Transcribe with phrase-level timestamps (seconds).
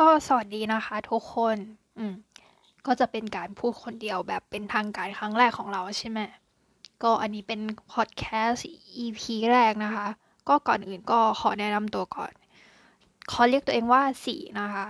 [0.00, 1.56] ก็สวัสดีนะคะทุกคน
[1.98, 2.14] อืม
[2.86, 6.20] ก็จะเป็นการพูดคนเดียวแบบเป็นทางการครั้งแรกของเราใช่ไหม
[7.02, 7.60] ก็อันนี้เป็น
[7.92, 8.64] พอดแคสต์
[9.04, 9.20] EP
[9.52, 10.06] แรกนะคะ
[10.48, 12.32] ก็ก่อนอื่นก็ขอแนะนำตัวก่อน
[13.32, 14.86] ขอเรียกตัวเองว่าสีนะคะ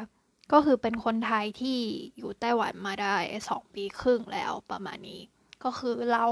[0.53, 1.79] ก็คือเป็นคนไทยที่
[2.17, 3.17] อยู่ไต้หวันมาได้
[3.49, 5.21] สองปีครึ่งแล้วประมาณนี้
[5.65, 6.25] ก็คือเรา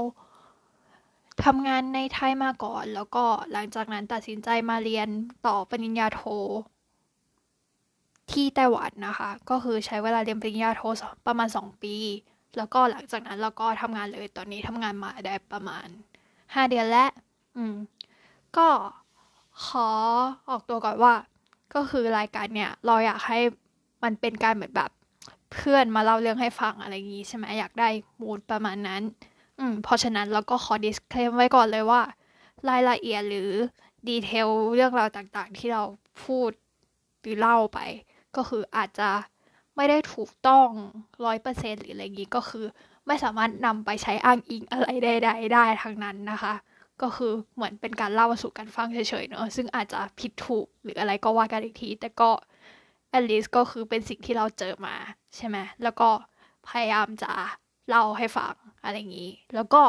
[1.45, 5.07] ทำงานในไทยมาก่อน แล้วก็หลังจากนั้นตัดสินใจมาเรียน
[5.47, 6.23] ต่อปริญญาโท
[8.31, 10.81] ที่ไต้หวันนะคะ ก็คือใช้เวลาเรียนปริญญาโท
[11.27, 11.95] ประมาณ 2 ปี
[12.57, 15.87] แล้วก็หลังจากนั้นเราก็ทำงานเลยตอนนี้ทำงานมาได้ประมาณ
[16.35, 17.09] 5 เดือนแล้ว
[17.57, 17.75] อืม
[18.57, 18.67] ก็
[19.65, 19.89] ขอ
[20.49, 21.13] ออกตัวก่อนว่า
[21.73, 23.39] ก็คือรายการเนี่ยเราอยากให้
[24.03, 24.91] มันเป็นการเหมือนแบบ
[25.53, 27.89] เพื่อนมาเล่าเรื่องให้ฟังอะไรอย่างงี้ใช่ไหมอยากได้
[28.21, 29.01] มูดประมาณนั้น
[29.59, 32.01] อืมเพราะฉะนั้นเราก็ขอ disclaim ไว้ก่อนเลยว่า
[32.69, 33.49] รายละเอียดหรือ
[34.07, 35.83] ดีเทลเรื่องราวต่างๆ ที่เรา
[36.23, 36.51] พูด
[37.21, 37.79] หรือเล่าไป
[38.35, 39.09] ก็คืออาจจะ
[39.75, 40.69] ไม่ได้ถูกต้อง
[41.25, 42.65] ร้อยเปอร์เซ็นหรืออะไรอย่างนี้ก็คือ
[43.07, 46.53] ไม่สามารถนำไปใช้อ้างอิงอะไรใดๆได้ทั้งนั้นนะคะ
[47.01, 52.31] ก็คือเหมือนเป็นการเล่าสู่กันฟังเฉยๆเนอะซึ่งอาจจะผิดถูกหรืออะไรก็ว่ากันอีกที แต่ก็
[53.17, 54.95] at least ก็คือเป็นสิ่งที่เราเจอมา
[55.35, 56.09] ใช่ไหมแล้วก็
[56.69, 57.31] พยายามจะ
[57.89, 59.81] เล่าให้ฟังอะไรอย่างนี้ แล้วก็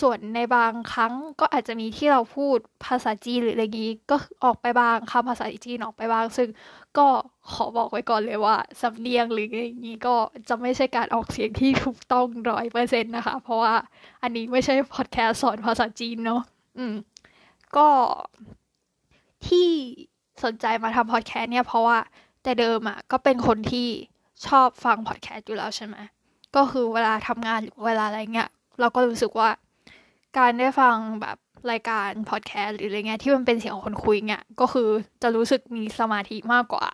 [0.00, 6.48] ส่วนในบางครั้งก็อาจจะมีที่เราพูดภาษาจีนหรืออะไรอย่างนี้ก็ออกไปบ้างคำภาษาจีนออกไปบ้าง ซึ่ง
[6.98, 7.08] ก็
[7.52, 10.16] ขอบอกไว้ก่อนเลยว่าสำเนียงหรืออย่างนี้ก็
[10.48, 13.74] จะไม่ใช่การออกเสียงที่ถูกต้องร้อยเปอร์เซ็นต์นะคะ เพราะว่า
[14.22, 16.42] อันนี้ไม่ใช่พอดแคสต์สอนภาษาจีนเนาะ
[16.78, 16.94] อืม
[17.76, 17.88] ก็
[19.46, 19.68] ที่
[20.44, 21.98] สนใจมาทำพอดแคสต์เนี่ยเพราะว่า
[22.42, 23.88] แต่เดิมอ่ะก็เป็นคนที่
[24.46, 25.96] ชอบฟังพอดแคสต์อยู่แล้วใช่ไหม
[26.56, 29.48] ก็คือเวลาทำงานหรือเวลาอะไรเงี้ยเราก็รู้สึกว่า
[30.36, 31.36] การได้ฟังแบบ
[31.70, 34.88] รายการพอดแคสต์หรืออะไรเงี้ยที่มันเป็นเสียงของคนคุยเงี้ยก็คือ
[35.22, 36.86] จะรู้สึกมีสมาธิมากกว่า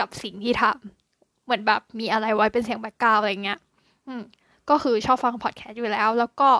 [0.00, 3.58] กับสิ่งที่ทำเหมือนแบบมีอะไรไว้เป็นเสียง background อะไรเงี้ย
[4.06, 4.22] อืม
[4.70, 6.50] ก็คือชอบฟังพอดแคสต์อยู่แล้ว แล้วก็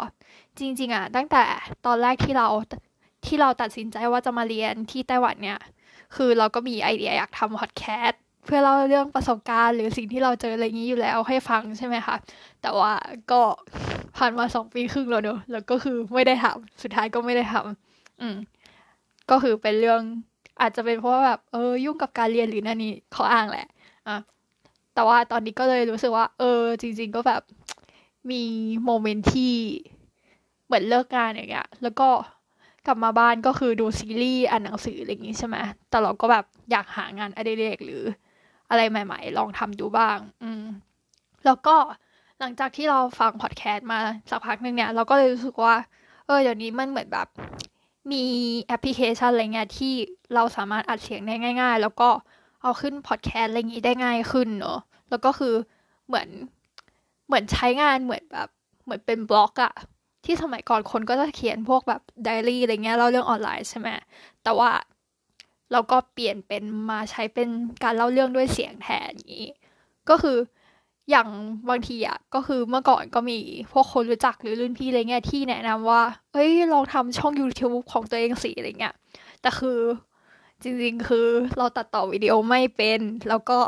[0.59, 1.44] จริง ๆ อะ ตั้งแต่
[1.87, 2.49] ตอนแรกที่เรา
[3.27, 5.59] ที่เราตัดสินใจว่าจะมาเรียนที่ไต้หวันเนี่ย
[6.16, 12.16] คือเราก็มีไอเดียอยากทำพอดแคสต์เพื่อเล่าเรื่องประสบการณ์ หรือสิ่งที่เราเจออะไรอย่างนี้อยู่แล้วให้ฟังใช่ไหมคะ
[12.62, 12.93] แต่ว่า
[13.31, 13.41] ก็
[14.21, 18.37] ผ่านมาสองปีครึ่งแล้วเนอะแล้วก็คือไม่ได้ทำสุดท้ายก็ไม่ได้ทำอืม
[19.31, 20.01] ก็คือเป็นเรื่อง
[20.61, 23.67] อาจจะเป็นเพราะว่าแบบเออยุ่งกับการเรียนหรือนั่นนี่เขาอ้างแหละ
[24.09, 24.17] อะ
[24.95, 27.43] แต่ว่าตอนนี้ก็เลยรู้สึกว่า เออ จริง ๆ ก็แบบ
[28.31, 28.43] มี
[28.84, 29.55] moment ที่
[30.67, 32.09] เหมือนเลิกงานอย่างเงี้ย แล้วก็
[32.87, 35.57] กลับมาบ้านก็คือดูซีรีส์อ่านหนังสืออะไรอย่างงี้ใช่ไหม
[35.91, 38.03] แต่เราก็แบบอยากหางานอดิเรกหรือ
[38.71, 40.65] อะไรใหม่ ๆ ลองทำดูบ้าง อืม
[41.45, 41.77] แล้วก็
[42.43, 43.99] หลังจากที่เราฟังพอดแคสต์มา
[44.31, 45.75] สักพักหนึ่งเนี่ย เราก็เลยรู้สึกว่า
[46.27, 47.28] เออเดี๋ยวนี้มันเหมือนแบบ
[48.12, 48.23] มี
[48.62, 49.95] แอปพลิเคชันอะไรเงี้ยที่
[50.34, 52.09] เราสามารถอัดเสียงได้ง่าย ๆ แล้วก็
[52.62, 54.78] เอาขึ้นพอดแคสต์อะไรอย่างงี้ได้ง่ายขึ้นเนอะ
[55.11, 55.55] แล้วก็คือ
[56.06, 56.28] เหมือน
[57.27, 58.49] เหมือนใช้งานเหมือนแบบ
[58.84, 59.72] เหมือนเป็นบล็อกอะ
[60.25, 63.89] ที่สมัยก่อนคนก็จะเขียนพวกแบบไดอารี่อะไรเงี้ยเล่าเรื่องออนไลน์ใช่ไหม
[64.43, 64.71] แต่ว่า
[65.72, 67.49] เราก็เปลี่ยนเป็นมาใช้เป็น
[67.84, 69.49] การเล่าเรื่องด้วยเสียงแทนอย่างนี้
[70.09, 70.39] ก็คือ
[71.10, 71.28] อย่าง
[71.69, 73.38] บางทีอะก็คือเมื่อก่อนก็มี
[73.72, 78.94] พวกคนรู้จักหรือรุ่นพี่อะไรเงี้ยที่แนะนำว่าเฮ้ยลองทำช่อง YouTube ของตัวเองสิอะไรเงี้ย
[79.41, 79.78] แต่คือ
[80.62, 81.26] จริงๆ คือ
[81.59, 83.59] เราตัดต่อวิดีโอไม่เป็น แล้วก็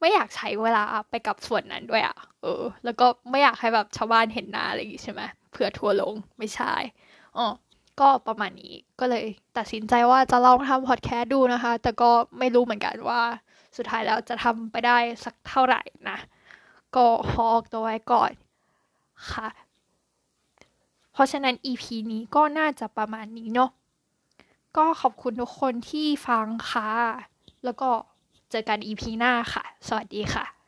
[0.00, 6.72] ไม่อยากใช้เวลาไปกับส่วนนั้นด้วยอะ เออ แล้วก็ไม่อยากให้แบบชาวบ้านเห็นหน้าอะไรอย่างงี้ใช่ไหมเผื่อทัวลงไม่ใช่
[7.36, 7.46] อ๋อ
[8.00, 9.24] ก็ประมาณนี้ก็เลย
[9.56, 13.20] ตัดสินใจว่าจะลองทำพอดแคสต์ดูนะคะ แต่ก็ไม่รู้เหมือนกันว่า
[13.76, 16.18] สุดท้ายแล้วจะทำไปได้สักเท่าไหร่นะ
[16.96, 18.32] ก็ฮอกตัวไว้ก่อน
[19.32, 19.48] ค่ะ
[21.12, 23.70] เพราะฉะนั้น EP นี้ก็น่าจะประมาณนี้เนาะ
[24.76, 26.90] ก็ขอบคุณทุกคนที่ฟังค่ะ
[27.64, 27.88] แล้วก็
[28.50, 30.59] เจอกัน EP หน้าค่ะ สวัสดีค่ะ